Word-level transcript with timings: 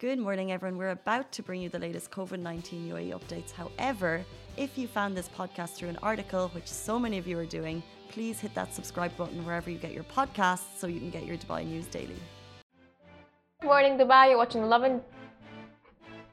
Good 0.00 0.18
morning, 0.18 0.50
everyone. 0.50 0.78
We're 0.78 0.96
about 1.02 1.30
to 1.32 1.42
bring 1.42 1.60
you 1.60 1.68
the 1.68 1.78
latest 1.78 2.10
COVID 2.10 2.40
19 2.40 2.88
UAE 2.88 3.10
updates. 3.12 3.52
However, 3.52 4.24
if 4.56 4.78
you 4.78 4.88
found 4.88 5.14
this 5.14 5.28
podcast 5.28 5.74
through 5.74 5.90
an 5.90 5.98
article, 6.02 6.48
which 6.54 6.68
so 6.68 6.98
many 6.98 7.18
of 7.18 7.26
you 7.26 7.38
are 7.38 7.44
doing, 7.44 7.82
please 8.08 8.40
hit 8.40 8.54
that 8.54 8.72
subscribe 8.72 9.14
button 9.18 9.44
wherever 9.44 9.68
you 9.68 9.76
get 9.76 9.92
your 9.92 10.04
podcasts 10.04 10.78
so 10.78 10.86
you 10.86 11.00
can 11.00 11.10
get 11.10 11.26
your 11.26 11.36
Dubai 11.36 11.66
news 11.66 11.84
daily. 11.84 12.16
Good 13.60 13.66
morning, 13.66 13.98
Dubai. 13.98 14.30
You're 14.30 14.38
watching 14.38 14.62
the 14.62 14.74
and 14.74 15.02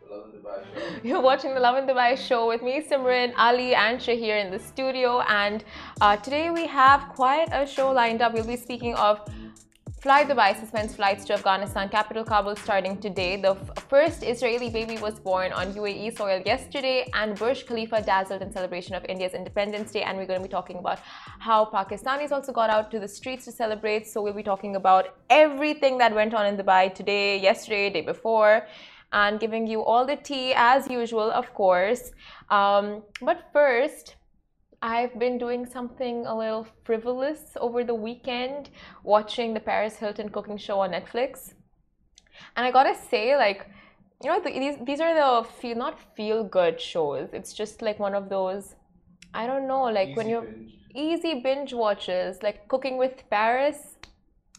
You're 1.03 1.21
watching 1.21 1.53
the 1.53 1.59
Lovin 1.59 1.85
Dubai 1.85 2.17
show 2.17 2.47
with 2.47 2.63
me, 2.63 2.81
Simran, 2.81 3.33
Ali, 3.37 3.75
and 3.75 3.99
Shahir 3.99 4.41
in 4.45 4.49
the 4.49 4.59
studio. 4.59 5.19
And 5.27 5.65
uh, 5.99 6.15
today 6.15 6.51
we 6.51 6.67
have 6.67 7.09
quite 7.09 7.49
a 7.51 7.67
show 7.67 7.91
lined 7.91 8.21
up. 8.21 8.33
We'll 8.33 8.47
be 8.47 8.55
speaking 8.55 8.95
of 8.95 9.19
Flydubai 10.07 10.57
suspends 10.57 10.95
flights 10.95 11.25
to 11.25 11.33
Afghanistan 11.33 11.89
capital 11.89 12.23
Kabul 12.23 12.55
starting 12.55 12.97
today. 12.97 13.35
The 13.35 13.55
first 13.89 14.23
Israeli 14.23 14.69
baby 14.69 14.97
was 14.97 15.19
born 15.19 15.51
on 15.51 15.73
UAE 15.73 16.15
soil 16.17 16.41
yesterday, 16.45 17.09
and 17.13 17.37
Burj 17.37 17.65
Khalifa 17.67 18.01
dazzled 18.03 18.41
in 18.41 18.49
celebration 18.49 18.95
of 18.95 19.03
India's 19.09 19.33
Independence 19.33 19.91
Day. 19.91 20.03
And 20.03 20.17
we're 20.17 20.25
going 20.25 20.39
to 20.39 20.47
be 20.47 20.53
talking 20.59 20.77
about 20.77 20.99
how 21.39 21.65
Pakistanis 21.65 22.31
also 22.31 22.53
got 22.53 22.69
out 22.69 22.89
to 22.91 22.99
the 22.99 23.07
streets 23.17 23.43
to 23.47 23.51
celebrate. 23.51 24.07
So 24.07 24.21
we'll 24.21 24.39
be 24.41 24.43
talking 24.43 24.77
about 24.77 25.17
everything 25.29 25.97
that 25.97 26.15
went 26.15 26.33
on 26.33 26.45
in 26.45 26.55
Dubai 26.55 26.95
today, 26.95 27.37
yesterday, 27.37 27.89
day 27.89 27.99
before, 28.13 28.65
and 29.11 29.41
giving 29.41 29.67
you 29.67 29.83
all 29.83 30.05
the 30.05 30.15
tea 30.15 30.53
as 30.55 30.89
usual, 30.89 31.29
of 31.31 31.53
course. 31.53 32.13
Um, 32.49 33.03
but 33.21 33.49
first, 33.51 34.15
I've 34.81 35.17
been 35.19 35.37
doing 35.37 35.65
something 35.65 36.25
a 36.25 36.35
little 36.37 36.67
frivolous 36.83 37.55
over 37.59 37.83
the 37.83 37.95
weekend, 37.95 38.69
watching 39.03 39.53
the 39.53 39.59
Paris 39.59 39.97
Hilton 39.97 40.29
cooking 40.29 40.57
show 40.57 40.79
on 40.79 40.91
Netflix. 40.91 41.53
And 42.55 42.65
I 42.65 42.71
gotta 42.71 42.95
say, 42.95 43.35
like, 43.37 43.67
you 44.23 44.29
know, 44.29 44.39
these 44.43 44.77
these 44.85 44.99
are 45.01 45.13
the 45.13 45.47
feel 45.59 45.75
not 45.77 45.99
feel 46.15 46.43
good 46.43 46.79
shows. 46.81 47.29
It's 47.33 47.53
just 47.53 47.81
like 47.81 47.99
one 47.99 48.15
of 48.15 48.29
those, 48.29 48.75
I 49.33 49.47
don't 49.47 49.67
know, 49.67 49.83
like 49.85 50.11
Easy 50.11 50.15
when 50.15 50.29
you're 50.29 50.47
binge. 50.47 50.73
easy 50.95 51.41
binge 51.41 51.73
watches, 51.73 52.43
like 52.43 52.67
Cooking 52.67 52.97
with 52.97 53.23
Paris. 53.29 53.97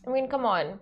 I 0.07 0.11
mean, 0.11 0.29
come 0.29 0.45
on. 0.47 0.81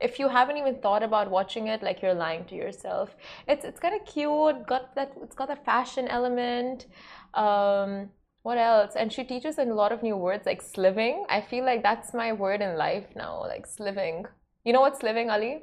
If 0.00 0.18
you 0.18 0.28
haven't 0.28 0.56
even 0.58 0.80
thought 0.80 1.02
about 1.02 1.30
watching 1.30 1.66
it, 1.68 1.82
like 1.82 2.02
you're 2.02 2.14
lying 2.14 2.44
to 2.46 2.54
yourself. 2.54 3.16
It's 3.48 3.64
it's 3.64 3.80
kind 3.80 3.94
of 4.00 4.06
cute. 4.06 4.66
Got 4.66 4.94
that? 4.96 5.12
It's 5.22 5.34
got 5.34 5.50
a 5.50 5.56
fashion 5.56 6.08
element. 6.08 6.86
Um, 7.34 8.10
what 8.48 8.58
else? 8.58 8.96
And 8.96 9.12
she 9.12 9.24
teaches 9.24 9.58
a 9.58 9.64
lot 9.78 9.92
of 9.92 10.02
new 10.02 10.16
words 10.16 10.46
like 10.46 10.62
sliving. 10.62 11.24
I 11.28 11.40
feel 11.50 11.64
like 11.70 11.82
that's 11.82 12.14
my 12.14 12.32
word 12.32 12.62
in 12.66 12.76
life 12.78 13.08
now, 13.14 13.32
like 13.52 13.66
sliving. 13.66 14.24
You 14.64 14.72
know 14.72 14.80
what 14.86 14.98
sliving, 15.00 15.28
Ali? 15.36 15.54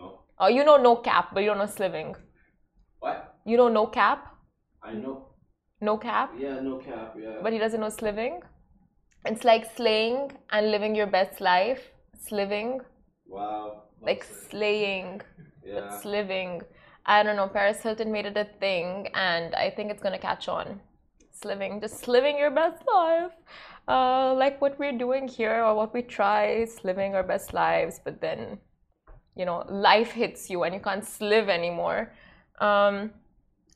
No. 0.00 0.06
Oh, 0.38 0.48
you 0.56 0.64
know 0.64 0.76
no 0.88 0.96
cap, 0.96 1.30
but 1.32 1.40
you 1.42 1.48
don't 1.50 1.58
know 1.58 1.72
sliving. 1.78 2.14
What? 3.00 3.34
You 3.46 3.56
know 3.56 3.68
no 3.68 3.86
cap, 3.86 4.34
I 4.82 4.92
know. 4.92 5.14
no 5.80 5.96
cap, 5.96 6.32
Yeah, 6.38 6.60
no 6.60 6.78
cap. 6.88 7.14
Yeah. 7.18 7.36
but 7.42 7.52
he 7.52 7.58
doesn't 7.58 7.80
know 7.80 7.88
sliving. 7.88 8.40
It's 9.24 9.44
like 9.44 9.64
slaying 9.76 10.18
and 10.50 10.70
living 10.70 10.94
your 10.94 11.06
best 11.06 11.40
life. 11.40 11.80
Sliving, 12.28 12.80
wow. 13.26 13.84
like 14.08 14.24
slaying, 14.50 15.22
Yeah. 15.64 15.88
sliving. 16.02 16.60
I 17.06 17.22
don't 17.22 17.36
know. 17.36 17.48
Paris 17.48 17.80
Hilton 17.82 18.12
made 18.12 18.26
it 18.26 18.36
a 18.36 18.46
thing, 18.64 19.08
and 19.14 19.54
I 19.54 19.70
think 19.70 19.90
it's 19.90 20.02
gonna 20.02 20.18
catch 20.28 20.46
on. 20.58 20.80
Sliving, 21.40 21.80
just 21.80 22.08
living 22.08 22.36
your 22.36 22.50
best 22.50 22.82
life, 22.92 23.30
uh, 23.86 24.34
like 24.34 24.60
what 24.60 24.76
we're 24.78 24.98
doing 24.98 25.28
here, 25.28 25.64
or 25.64 25.74
what 25.74 25.94
we 25.94 26.02
try 26.02 26.46
is 26.46 26.82
living 26.84 27.14
our 27.14 27.22
best 27.22 27.54
lives. 27.54 28.00
But 28.04 28.20
then, 28.20 28.58
you 29.36 29.44
know, 29.44 29.64
life 29.68 30.10
hits 30.10 30.50
you, 30.50 30.64
and 30.64 30.74
you 30.74 30.80
can't 30.80 31.04
slive 31.04 31.48
anymore. 31.48 32.12
Um, 32.60 33.12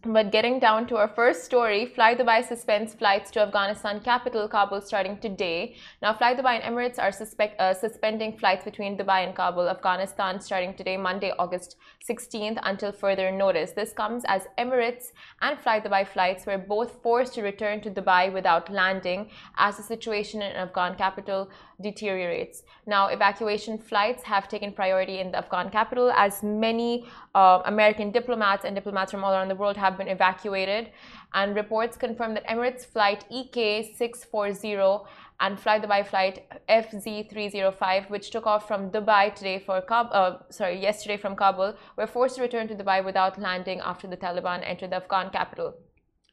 but 0.04 0.32
getting 0.32 0.58
down 0.58 0.86
to 0.88 0.96
our 0.96 1.06
first 1.06 1.44
story, 1.44 1.92
Flydubai 1.96 2.46
suspends 2.46 2.92
flights 2.92 3.30
to 3.30 3.40
Afghanistan 3.40 4.00
capital 4.00 4.48
Kabul 4.48 4.80
starting 4.80 5.16
today. 5.18 5.76
Now, 6.00 6.12
Flydubai 6.12 6.60
and 6.60 6.74
Emirates 6.74 6.98
are 6.98 7.12
suspect, 7.12 7.60
uh, 7.60 7.72
suspending 7.72 8.36
flights 8.36 8.64
between 8.64 8.98
Dubai 8.98 9.24
and 9.24 9.34
Kabul, 9.34 9.68
Afghanistan, 9.68 10.40
starting 10.40 10.74
today, 10.74 10.96
Monday, 10.96 11.32
August 11.38 11.76
16th, 12.08 12.58
until 12.64 12.90
further 12.90 13.30
notice. 13.30 13.72
This 13.72 13.92
comes 13.92 14.24
as 14.26 14.48
Emirates 14.58 15.12
and 15.40 15.56
Flydubai 15.58 16.06
flights 16.08 16.46
were 16.46 16.58
both 16.58 17.00
forced 17.02 17.34
to 17.34 17.42
return 17.42 17.80
to 17.82 17.90
Dubai 17.90 18.32
without 18.32 18.70
landing 18.70 19.30
as 19.56 19.76
the 19.76 19.84
situation 19.84 20.42
in 20.42 20.52
Afghan 20.56 20.96
capital 20.96 21.48
deteriorates. 21.80 22.64
Now, 22.86 23.06
evacuation 23.06 23.78
flights 23.78 24.22
have 24.24 24.48
taken 24.48 24.72
priority 24.72 25.20
in 25.20 25.30
the 25.30 25.38
Afghan 25.38 25.70
capital 25.70 26.10
as 26.12 26.42
many 26.42 27.06
uh, 27.34 27.62
American 27.66 28.10
diplomats 28.10 28.64
and 28.64 28.74
diplomats 28.74 29.12
from 29.12 29.22
all 29.22 29.32
around 29.32 29.48
the 29.48 29.54
world 29.54 29.76
have 29.76 29.91
been 29.98 30.08
evacuated. 30.08 30.90
And 31.34 31.56
reports 31.56 31.96
confirm 31.96 32.34
that 32.34 32.46
Emirates 32.46 32.84
flight 32.84 33.24
EK640 33.30 35.06
and 35.40 35.58
Flydubai 35.58 36.06
flight 36.06 36.46
FZ305, 36.68 38.10
which 38.10 38.30
took 38.30 38.46
off 38.46 38.68
from 38.68 38.90
Dubai 38.90 39.34
today 39.34 39.58
for 39.58 39.80
Kabul, 39.80 40.12
uh, 40.12 40.38
sorry, 40.50 40.80
yesterday 40.80 41.16
from 41.16 41.34
Kabul, 41.34 41.74
were 41.96 42.06
forced 42.06 42.36
to 42.36 42.42
return 42.42 42.68
to 42.68 42.74
Dubai 42.74 43.04
without 43.04 43.40
landing 43.40 43.80
after 43.80 44.06
the 44.06 44.16
Taliban 44.16 44.60
entered 44.64 44.90
the 44.90 44.96
Afghan 44.96 45.30
capital. 45.30 45.74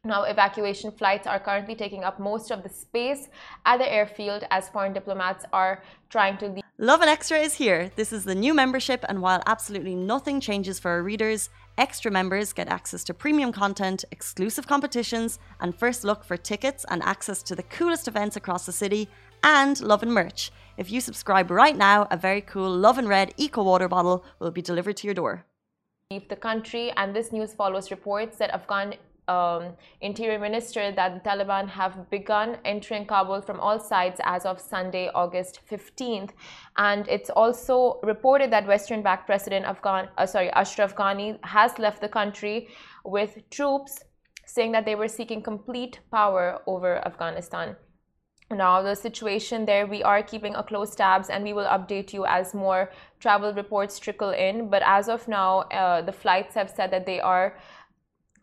Now, 0.06 0.24
evacuation 0.24 0.92
flights 0.92 1.28
are 1.28 1.40
currently 1.40 1.76
taking 1.76 2.06
up 2.06 2.20
most 2.20 2.52
of 2.52 2.64
the 2.64 2.70
space 2.70 3.28
at 3.66 3.78
the 3.80 3.92
airfield 3.92 4.46
as 4.50 4.70
foreign 4.70 4.94
diplomats 4.94 5.44
are 5.52 5.84
trying 6.10 6.38
to 6.38 6.48
leave. 6.48 6.64
Lovin 6.78 7.10
Extra 7.10 7.38
is 7.40 7.56
here. 7.56 7.92
This 7.98 8.14
is 8.14 8.24
the 8.24 8.34
new 8.34 8.54
membership, 8.54 9.04
and 9.10 9.22
while 9.22 9.44
absolutely 9.46 9.96
nothing 9.96 10.40
changes 10.40 10.80
for 10.80 10.92
our 10.92 11.04
readers, 11.04 11.50
extra 11.80 12.12
members 12.12 12.52
get 12.54 12.68
access 12.68 13.04
to 13.06 13.14
premium 13.14 13.52
content, 13.52 14.04
exclusive 14.12 14.68
competitions, 14.68 15.40
and 15.62 15.74
first 15.74 16.04
look 16.04 16.24
for 16.24 16.38
tickets 16.38 16.86
and 16.90 17.02
access 17.04 17.42
to 17.44 17.56
the 17.56 17.64
coolest 17.64 18.08
events 18.08 18.36
across 18.36 18.66
the 18.66 18.72
city, 18.72 19.08
and 19.44 19.80
Lovin 19.80 20.12
merch. 20.12 20.52
If 20.78 20.92
you 20.92 21.00
subscribe 21.00 21.50
right 21.50 21.78
now, 21.78 22.08
a 22.12 22.18
very 22.18 22.42
cool 22.42 22.70
Lovin 22.70 23.08
Red 23.08 23.34
Eco 23.38 23.64
Water 23.64 23.88
bottle 23.88 24.26
will 24.40 24.52
be 24.52 24.62
delivered 24.62 24.98
to 24.98 25.08
your 25.08 25.14
door. 25.14 25.46
the 26.28 26.36
country. 26.36 26.92
And 26.98 27.16
this 27.16 27.32
news 27.32 27.54
follows 27.54 27.92
reports 27.92 28.38
that 28.38 28.50
Afghan 28.50 28.96
um, 29.30 29.74
Interior 30.02 30.40
Minister 30.40 30.92
that 30.92 31.14
the 31.14 31.30
Taliban 31.30 31.70
have 31.70 32.10
begun 32.10 32.58
entering 32.66 33.06
Kabul 33.06 33.42
from 33.42 33.60
all 33.60 33.80
sides 33.80 34.20
as 34.24 34.46
of 34.46 34.60
Sunday, 34.60 35.10
August 35.14 35.62
15th. 35.70 36.32
And 36.78 37.08
it's 37.08 37.30
also 37.30 38.00
reported 38.04 38.52
that 38.52 38.68
Western-backed 38.68 39.26
President 39.28 39.66
Afghan, 39.66 40.10
uh, 40.18 40.26
sorry, 40.26 40.50
Ashraf 40.52 40.96
Ghani 40.96 41.38
has 41.44 41.78
left 41.78 42.02
the 42.02 42.10
country 42.10 42.70
with 43.06 43.38
troops 43.50 44.04
saying 44.46 44.72
that 44.72 44.86
they 44.86 44.96
were 44.96 45.08
seeking 45.08 45.42
complete 45.44 46.00
power 46.12 46.62
over 46.66 47.06
Afghanistan. 47.06 47.76
Now, 48.52 48.82
the 48.82 48.96
situation 48.96 49.66
there, 49.66 49.86
we 49.86 50.02
are 50.02 50.24
keeping 50.24 50.56
a 50.56 50.64
close 50.64 50.96
tabs 50.96 51.30
and 51.30 51.44
we 51.44 51.54
will 51.54 51.68
update 51.68 52.14
you 52.14 52.26
as 52.26 52.56
more 52.56 52.90
travel 53.20 53.54
reports 53.54 54.00
trickle 54.00 54.32
in. 54.32 54.72
But 54.72 54.82
as 54.84 55.08
of 55.08 55.28
now, 55.28 55.60
uh, 55.70 56.02
the 56.02 56.12
flights 56.12 56.56
have 56.56 56.72
said 56.72 56.90
that 56.90 57.06
they 57.06 57.20
are 57.20 57.56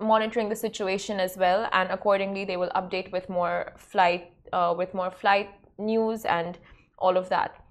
monitoring 0.00 0.48
the 0.48 0.56
situation 0.56 1.20
as 1.20 1.36
well, 1.36 1.68
and 1.72 1.90
accordingly, 1.90 2.44
they 2.44 2.56
will 2.56 2.70
update 2.74 3.12
with 3.12 3.28
more 3.28 3.72
flight, 3.76 4.32
uh, 4.52 4.74
with 4.76 4.94
more 4.94 5.10
flight 5.10 5.50
news 5.78 6.24
and 6.24 6.58
all 6.98 7.16
of 7.16 7.28
that. 7.28 7.62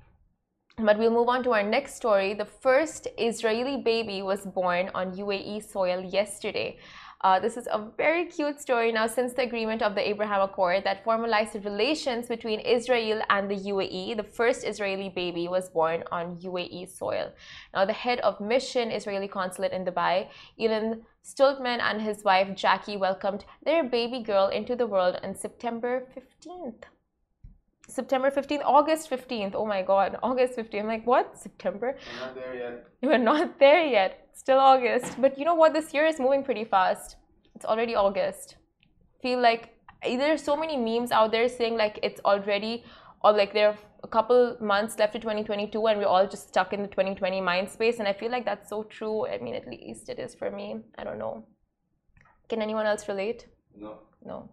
But 0.77 0.97
we'll 0.99 1.11
move 1.11 1.29
on 1.29 1.41
to 1.43 1.53
our 1.53 1.63
next 1.63 1.95
story. 1.95 2.33
The 2.33 2.45
first 2.45 3.07
Israeli 3.17 3.77
baby 3.81 4.21
was 4.21 4.45
born 4.45 4.91
on 4.93 5.15
UAE 5.15 5.63
soil 5.71 6.03
yesterday. 6.03 6.77
Uh, 7.21 7.39
this 7.39 7.57
is 7.57 7.67
a 7.71 7.87
very 7.97 8.25
cute 8.25 8.59
story 8.59 8.91
now 8.91 9.07
since 9.07 9.33
the 9.33 9.41
agreement 9.41 9.81
of 9.81 9.95
the 9.95 10.07
Abraham 10.07 10.41
Accord 10.41 10.83
that 10.83 11.03
formalized 11.03 11.53
the 11.53 11.61
relations 11.61 12.27
between 12.27 12.59
Israel 12.59 13.21
and 13.29 13.49
the 13.49 13.55
UAE. 13.55 14.17
The 14.17 14.23
first 14.23 14.65
Israeli 14.65 15.09
baby 15.09 15.47
was 15.47 15.69
born 15.69 16.03
on 16.11 16.37
UAE 16.37 16.89
soil. 16.89 17.31
Now, 17.73 17.85
the 17.85 17.93
head 17.93 18.19
of 18.19 18.39
mission 18.41 18.91
Israeli 18.91 19.27
consulate 19.27 19.71
in 19.71 19.85
Dubai, 19.85 20.27
Ilan 20.59 21.01
Sztulman, 21.23 21.79
and 21.81 22.01
his 22.01 22.23
wife 22.23 22.55
Jackie 22.55 22.97
welcomed 22.97 23.45
their 23.63 23.83
baby 23.83 24.21
girl 24.21 24.47
into 24.47 24.75
the 24.75 24.85
world 24.85 25.17
on 25.23 25.35
September 25.35 26.07
15th. 26.15 26.83
September 27.87 28.31
15th, 28.31 28.61
August 28.65 29.09
15th. 29.09 29.53
Oh 29.53 29.65
my 29.65 29.81
God, 29.81 30.17
August 30.23 30.57
15th. 30.57 30.79
I'm 30.79 30.87
like, 30.87 31.07
what? 31.07 31.37
September? 31.37 31.97
I'm 32.13 32.19
not 32.19 32.35
there 32.35 32.55
yet. 32.55 32.87
We're 33.01 33.17
not 33.17 33.59
there 33.59 33.85
yet. 33.85 34.24
Still 34.35 34.59
August. 34.59 35.19
But 35.19 35.39
you 35.39 35.45
know 35.45 35.55
what? 35.55 35.73
This 35.73 35.93
year 35.93 36.05
is 36.05 36.19
moving 36.19 36.43
pretty 36.43 36.65
fast. 36.65 37.15
It's 37.55 37.65
already 37.65 37.95
August. 37.95 38.57
Feel 39.21 39.39
like 39.39 39.69
eh, 40.03 40.17
there's 40.17 40.43
so 40.43 40.55
many 40.57 40.77
memes 40.77 41.11
out 41.11 41.31
there 41.31 41.47
saying 41.47 41.77
like 41.77 41.99
it's 42.03 42.21
already 42.25 42.83
or 43.23 43.31
like 43.31 43.53
there 43.53 43.69
are 43.69 43.77
a 44.03 44.07
couple 44.07 44.57
months 44.59 44.99
left 44.99 45.13
to 45.13 45.19
2022 45.19 45.87
and 45.87 45.99
we're 45.99 46.05
all 46.05 46.27
just 46.27 46.49
stuck 46.49 46.73
in 46.73 46.81
the 46.81 46.87
2020 46.87 47.41
mind 47.41 47.69
space 47.69 47.99
and 47.99 48.07
I 48.07 48.13
feel 48.13 48.29
like 48.29 48.45
that's 48.45 48.69
so 48.69 48.83
true. 48.83 49.25
I 49.25 49.39
mean 49.39 49.55
at 49.55 49.67
least 49.67 50.09
it 50.09 50.19
is 50.19 50.35
for 50.35 50.51
me. 50.51 50.81
I 50.97 51.05
don't 51.05 51.17
know. 51.17 51.45
Can 52.49 52.61
anyone 52.61 52.85
else 52.85 53.07
relate? 53.07 53.47
No. 53.75 53.99
No. 54.23 54.49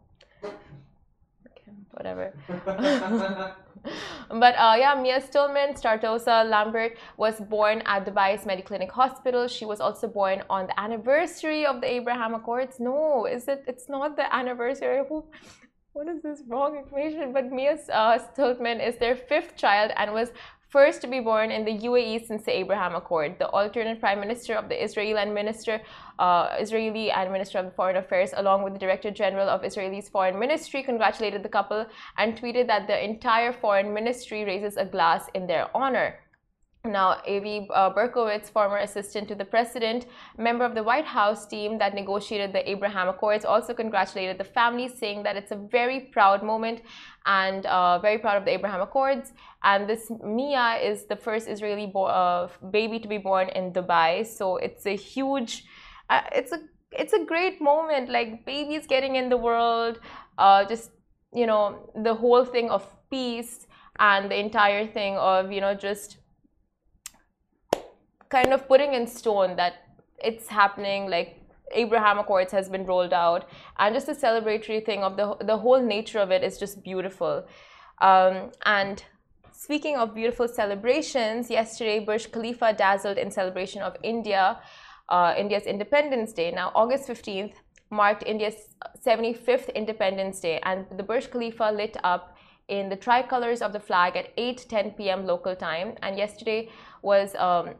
Okay. 1.68 1.76
whatever. 1.92 2.32
but 4.28 4.54
uh, 4.56 4.74
yeah, 4.78 4.94
Mia 5.00 5.20
Stillman 5.20 5.74
Starosta 5.74 6.48
Lambert 6.48 6.98
was 7.16 7.40
born 7.40 7.82
at 7.86 8.04
Dubai's 8.06 8.44
Mediclinic 8.44 8.90
Hospital. 8.90 9.48
She 9.48 9.64
was 9.64 9.80
also 9.80 10.08
born 10.08 10.42
on 10.50 10.66
the 10.66 10.80
anniversary 10.80 11.64
of 11.66 11.80
the 11.80 11.90
Abraham 11.90 12.34
Accords. 12.34 12.80
No, 12.80 13.26
is 13.26 13.48
it? 13.48 13.64
It's 13.66 13.88
not 13.88 14.16
the 14.16 14.34
anniversary. 14.34 15.02
Who? 15.08 15.24
What 15.92 16.08
is 16.08 16.22
this 16.22 16.42
wrong 16.48 16.76
information? 16.76 17.32
But 17.32 17.52
Mia 17.52 17.78
uh, 17.92 18.18
Stillman 18.18 18.80
is 18.80 18.96
their 18.96 19.14
fifth 19.14 19.56
child 19.56 19.92
and 19.96 20.12
was 20.12 20.32
first 20.72 21.02
to 21.02 21.06
be 21.06 21.20
born 21.20 21.50
in 21.50 21.66
the 21.66 21.78
UAE 21.86 22.26
since 22.26 22.44
the 22.44 22.58
Abraham 22.58 22.94
Accord. 22.94 23.38
The 23.38 23.48
alternate 23.48 24.00
prime 24.00 24.20
minister 24.20 24.54
of 24.54 24.70
the 24.70 24.82
Israel 24.82 25.18
and 25.18 25.34
minister, 25.34 25.82
uh, 26.18 26.56
Israeli 26.58 27.10
and 27.10 27.30
minister 27.30 27.58
of 27.58 27.76
foreign 27.76 27.96
affairs, 27.96 28.30
along 28.34 28.62
with 28.64 28.72
the 28.72 28.78
director 28.78 29.10
general 29.10 29.48
of 29.50 29.64
Israel's 29.64 30.08
foreign 30.08 30.38
ministry, 30.38 30.82
congratulated 30.82 31.42
the 31.42 31.50
couple 31.50 31.84
and 32.16 32.40
tweeted 32.40 32.66
that 32.68 32.86
the 32.86 33.04
entire 33.04 33.52
foreign 33.52 33.92
ministry 33.92 34.44
raises 34.44 34.78
a 34.78 34.86
glass 34.86 35.28
in 35.34 35.46
their 35.46 35.68
honor. 35.76 36.16
Now, 36.84 37.20
Avi 37.28 37.68
uh, 37.72 37.90
Berkowitz, 37.90 38.50
former 38.50 38.78
assistant 38.78 39.28
to 39.28 39.36
the 39.36 39.44
president, 39.44 40.06
member 40.36 40.64
of 40.64 40.74
the 40.74 40.82
White 40.82 41.04
House 41.04 41.46
team 41.46 41.78
that 41.78 41.94
negotiated 41.94 42.52
the 42.52 42.68
Abraham 42.68 43.08
Accords, 43.08 43.44
also 43.44 43.72
congratulated 43.72 44.36
the 44.36 44.42
family, 44.42 44.88
saying 44.88 45.22
that 45.22 45.36
it's 45.36 45.52
a 45.52 45.56
very 45.56 46.00
proud 46.12 46.42
moment 46.42 46.82
and 47.24 47.66
uh, 47.66 48.00
very 48.00 48.18
proud 48.18 48.36
of 48.36 48.44
the 48.44 48.50
Abraham 48.50 48.80
Accords. 48.80 49.32
And 49.62 49.88
this 49.88 50.10
Mia 50.24 50.80
is 50.82 51.04
the 51.04 51.14
first 51.14 51.46
Israeli 51.46 51.92
uh, 51.94 52.48
baby 52.72 52.98
to 52.98 53.06
be 53.06 53.18
born 53.18 53.50
in 53.50 53.72
Dubai, 53.72 54.26
so 54.26 54.56
it's 54.56 54.84
a 54.84 54.96
huge, 54.96 55.64
uh, 56.10 56.22
it's 56.32 56.50
a 56.50 56.58
it's 56.90 57.12
a 57.12 57.24
great 57.24 57.60
moment. 57.60 58.08
Like 58.08 58.44
babies 58.44 58.88
getting 58.88 59.14
in 59.14 59.28
the 59.28 59.36
world, 59.36 60.00
uh, 60.36 60.64
just 60.64 60.90
you 61.32 61.46
know 61.46 61.92
the 61.94 62.12
whole 62.12 62.44
thing 62.44 62.70
of 62.70 62.84
peace 63.08 63.68
and 64.00 64.28
the 64.28 64.38
entire 64.38 64.84
thing 64.84 65.16
of 65.16 65.52
you 65.52 65.60
know 65.60 65.74
just 65.74 66.16
kind 68.32 68.52
of 68.56 68.66
putting 68.66 68.94
in 68.94 69.06
stone 69.06 69.56
that 69.56 69.74
it's 70.18 70.48
happening 70.48 71.08
like 71.10 71.38
Abraham 71.74 72.18
Accords 72.18 72.52
has 72.52 72.68
been 72.68 72.84
rolled 72.86 73.12
out, 73.12 73.48
and 73.78 73.94
just 73.94 74.06
the 74.06 74.14
celebratory 74.14 74.84
thing 74.84 75.02
of 75.08 75.16
the 75.16 75.26
the 75.52 75.56
whole 75.64 75.82
nature 75.94 76.20
of 76.26 76.30
it 76.36 76.42
is 76.48 76.58
just 76.58 76.82
beautiful. 76.82 77.44
Um, 78.10 78.50
and 78.64 79.04
speaking 79.52 79.96
of 79.96 80.14
beautiful 80.14 80.48
celebrations, 80.48 81.50
yesterday 81.50 81.98
Burj 82.00 82.30
Khalifa 82.32 82.72
dazzled 82.72 83.18
in 83.18 83.30
celebration 83.30 83.82
of 83.82 83.96
India, 84.02 84.60
uh, 85.08 85.34
India's 85.44 85.64
Independence 85.74 86.32
Day. 86.32 86.50
Now, 86.50 86.72
August 86.74 87.06
fifteenth 87.06 87.62
marked 87.90 88.22
India's 88.26 88.68
75th 89.06 89.74
Independence 89.74 90.40
Day, 90.40 90.58
and 90.62 90.86
the 90.96 91.02
Burj 91.02 91.30
Khalifa 91.30 91.70
lit 91.82 91.96
up 92.02 92.36
in 92.68 92.88
the 92.88 92.96
tricolors 92.96 93.60
of 93.60 93.72
the 93.72 93.80
flag 93.80 94.16
at 94.16 94.36
8:10 94.36 94.96
p.m. 94.96 95.26
local 95.26 95.56
time. 95.56 95.94
And 96.02 96.16
yesterday 96.16 96.70
was 97.02 97.34
um, 97.36 97.74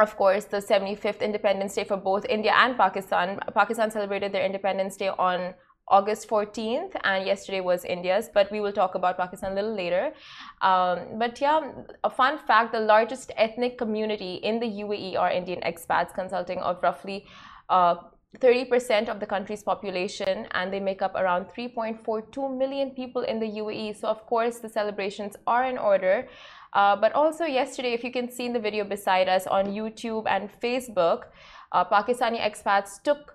of 0.00 0.16
course, 0.16 0.44
the 0.44 0.58
75th 0.58 1.20
Independence 1.20 1.74
Day 1.74 1.84
for 1.84 1.96
both 1.96 2.24
India 2.26 2.52
and 2.54 2.76
Pakistan. 2.76 3.38
Pakistan 3.54 3.90
celebrated 3.90 4.32
their 4.32 4.44
Independence 4.44 4.96
Day 4.96 5.08
on 5.08 5.54
August 5.90 6.28
14th, 6.28 6.94
and 7.04 7.26
yesterday 7.26 7.60
was 7.60 7.84
India's, 7.84 8.28
but 8.32 8.50
we 8.52 8.60
will 8.60 8.72
talk 8.72 8.94
about 8.94 9.16
Pakistan 9.16 9.52
a 9.52 9.54
little 9.54 9.74
later. 9.74 10.12
Um, 10.60 11.18
but 11.18 11.40
yeah, 11.40 11.72
a 12.04 12.10
fun 12.10 12.38
fact 12.38 12.72
the 12.72 12.80
largest 12.80 13.32
ethnic 13.36 13.78
community 13.78 14.34
in 14.34 14.60
the 14.60 14.66
UAE 14.66 15.18
are 15.18 15.30
Indian 15.30 15.60
expats, 15.62 16.12
consulting 16.12 16.58
of 16.58 16.82
roughly 16.82 17.26
uh, 17.70 17.96
30% 18.36 19.08
of 19.08 19.20
the 19.20 19.26
country's 19.26 19.62
population, 19.62 20.46
and 20.52 20.72
they 20.72 20.80
make 20.80 21.00
up 21.00 21.14
around 21.14 21.46
3.42 21.46 22.56
million 22.56 22.90
people 22.90 23.22
in 23.22 23.40
the 23.40 23.46
UAE. 23.46 23.98
So, 23.98 24.08
of 24.08 24.26
course, 24.26 24.58
the 24.58 24.68
celebrations 24.68 25.34
are 25.46 25.64
in 25.64 25.78
order. 25.78 26.28
Uh, 26.74 26.94
but 26.94 27.12
also 27.14 27.44
yesterday, 27.44 27.94
if 27.94 28.04
you 28.04 28.12
can 28.12 28.30
see 28.30 28.44
in 28.44 28.52
the 28.52 28.60
video 28.60 28.84
beside 28.84 29.28
us 29.28 29.46
on 29.46 29.66
YouTube 29.66 30.26
and 30.28 30.50
Facebook, 30.60 31.24
uh, 31.72 31.84
Pakistani 31.84 32.38
expats 32.40 33.02
took 33.02 33.34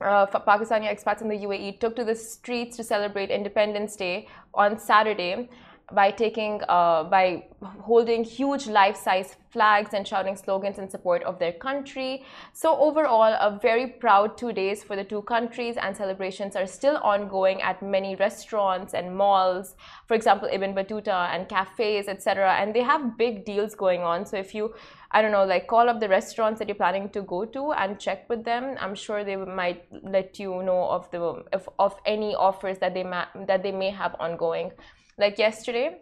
uh, 0.00 0.26
Pakistani 0.26 0.88
expats 0.88 1.20
in 1.20 1.28
the 1.28 1.36
UAE 1.36 1.78
took 1.78 1.94
to 1.96 2.04
the 2.04 2.14
streets 2.14 2.74
to 2.78 2.82
celebrate 2.82 3.30
Independence 3.30 3.96
Day 3.96 4.28
on 4.54 4.78
Saturday 4.78 5.50
by 5.92 6.10
taking 6.10 6.60
uh, 6.68 7.04
by 7.04 7.44
holding 7.80 8.24
huge 8.24 8.66
life-size 8.66 9.36
flags 9.50 9.92
and 9.92 10.06
shouting 10.06 10.36
slogans 10.36 10.78
in 10.78 10.88
support 10.88 11.22
of 11.24 11.38
their 11.38 11.52
country 11.52 12.24
so 12.52 12.76
overall 12.78 13.36
a 13.40 13.58
very 13.60 13.86
proud 13.86 14.38
two 14.38 14.52
days 14.52 14.82
for 14.82 14.96
the 14.96 15.04
two 15.04 15.22
countries 15.22 15.76
and 15.76 15.96
celebrations 15.96 16.56
are 16.56 16.66
still 16.66 16.96
ongoing 16.98 17.60
at 17.60 17.82
many 17.82 18.14
restaurants 18.16 18.94
and 18.94 19.14
malls 19.14 19.74
for 20.06 20.14
example 20.14 20.48
ibn 20.52 20.74
battuta 20.74 21.34
and 21.34 21.48
cafes 21.48 22.08
etc 22.08 22.54
and 22.54 22.74
they 22.74 22.82
have 22.82 23.18
big 23.18 23.44
deals 23.44 23.74
going 23.74 24.02
on 24.02 24.24
so 24.24 24.36
if 24.36 24.54
you 24.54 24.72
I 25.12 25.22
don't 25.22 25.32
know, 25.32 25.44
like 25.44 25.66
call 25.66 25.88
up 25.88 25.98
the 25.98 26.08
restaurants 26.08 26.60
that 26.60 26.68
you're 26.68 26.76
planning 26.76 27.08
to 27.10 27.22
go 27.22 27.44
to 27.44 27.72
and 27.72 27.98
check 27.98 28.28
with 28.28 28.44
them. 28.44 28.76
I'm 28.78 28.94
sure 28.94 29.24
they 29.24 29.34
might 29.34 29.84
let 30.04 30.38
you 30.38 30.62
know 30.62 30.84
of 30.88 31.10
the 31.10 31.20
of, 31.52 31.68
of 31.80 31.96
any 32.06 32.36
offers 32.36 32.78
that 32.78 32.94
they 32.94 33.02
ma- 33.02 33.26
that 33.46 33.64
they 33.64 33.72
may 33.72 33.90
have 33.90 34.14
ongoing. 34.20 34.70
Like 35.20 35.38
yesterday, 35.38 36.00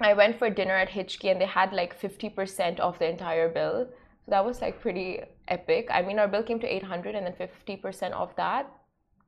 I 0.00 0.12
went 0.12 0.38
for 0.38 0.48
dinner 0.48 0.74
at 0.74 0.88
Hitchki 0.88 1.28
and 1.32 1.40
they 1.40 1.46
had 1.46 1.72
like 1.72 2.00
50% 2.00 2.78
off 2.78 3.00
the 3.00 3.10
entire 3.10 3.48
bill. 3.48 3.88
So 4.24 4.30
that 4.30 4.44
was 4.44 4.60
like 4.60 4.80
pretty 4.80 5.20
epic. 5.48 5.88
I 5.90 6.02
mean, 6.02 6.20
our 6.20 6.28
bill 6.28 6.44
came 6.44 6.60
to 6.60 6.66
800 6.66 7.16
and 7.16 7.26
then 7.26 7.34
50% 7.34 8.12
off 8.12 8.36
that. 8.36 8.70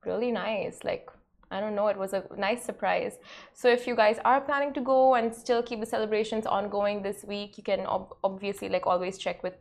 Really 0.05 0.31
nice. 0.31 0.85
Like, 0.85 1.11
I 1.51 1.61
don't 1.61 1.75
know, 1.75 1.89
it 1.89 1.99
was 1.99 2.13
a 2.13 2.23
nice 2.39 2.65
surprise. 2.65 3.19
So 3.53 3.69
if 3.69 3.89
you 3.89 3.97
guys 3.97 4.21
are 4.25 4.41
planning 4.41 4.73
to 4.75 4.81
go 4.81 5.17
and 5.17 5.35
still 5.35 5.61
keep 5.61 5.81
the 5.81 5.87
celebrations 5.87 6.47
ongoing 6.47 7.03
this 7.03 7.25
week, 7.25 7.59
you 7.59 7.65
can 7.65 7.81
ob 7.81 8.15
obviously 8.23 8.69
like 8.69 8.87
always 8.87 9.19
check 9.19 9.43
with 9.43 9.57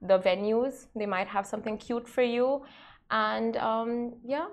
the 0.00 0.18
venues. 0.18 0.86
They 0.96 1.06
might 1.06 1.28
have 1.28 1.46
something 1.46 1.76
cute 1.76 2.08
for 2.08 2.22
you. 2.22 2.64
And 3.10 3.58
um, 3.58 4.14
yeah, 4.24 4.46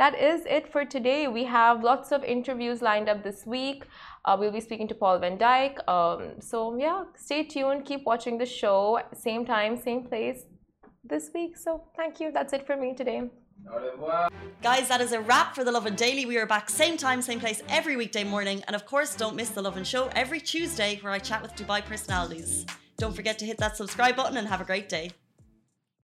that 0.00 0.14
is 0.18 0.46
it 0.46 0.66
for 0.72 0.82
today. 0.86 1.28
We 1.28 1.44
have 1.44 1.84
lots 1.84 2.10
of 2.10 2.24
interviews 2.24 2.80
lined 2.80 3.08
up 3.10 3.22
this 3.22 3.44
week. 3.44 3.84
Uh, 4.24 4.34
we'll 4.40 4.56
be 4.58 4.62
speaking 4.68 4.88
to 4.88 4.94
Paul 4.94 5.18
van 5.18 5.36
Dyk. 5.36 5.74
Um, 5.96 6.40
so, 6.40 6.58
yeah, 6.78 7.04
stay 7.16 7.42
tuned. 7.44 7.84
Keep 7.84 8.06
watching 8.06 8.38
the 8.38 8.46
show. 8.46 8.98
Same 9.12 9.44
time, 9.44 9.76
same 9.76 10.02
place 10.10 10.38
this 11.04 11.30
week. 11.34 11.58
So, 11.58 11.84
thank 11.98 12.18
you. 12.18 12.32
That's 12.32 12.54
it 12.54 12.66
for 12.66 12.76
me 12.78 12.94
today. 12.94 13.20
Guys, 14.62 14.88
that 14.88 15.02
is 15.02 15.12
a 15.12 15.20
wrap 15.20 15.54
for 15.54 15.64
The 15.64 15.72
Lovin 15.72 15.96
Daily. 15.96 16.24
We 16.24 16.38
are 16.38 16.46
back 16.46 16.70
same 16.70 16.96
time, 16.96 17.20
same 17.20 17.38
place 17.38 17.62
every 17.68 17.96
weekday 18.02 18.24
morning. 18.24 18.62
And 18.66 18.74
of 18.74 18.86
course, 18.86 19.14
don't 19.14 19.36
miss 19.36 19.50
The 19.50 19.60
Lovin 19.60 19.84
Show 19.84 20.08
every 20.22 20.40
Tuesday 20.40 20.98
where 21.02 21.12
I 21.12 21.18
chat 21.18 21.42
with 21.42 21.54
Dubai 21.56 21.84
personalities. 21.84 22.64
Don't 22.96 23.14
forget 23.14 23.38
to 23.40 23.44
hit 23.44 23.58
that 23.58 23.76
subscribe 23.76 24.16
button 24.16 24.38
and 24.38 24.48
have 24.48 24.62
a 24.62 24.68
great 24.72 24.88
day. 24.88 25.10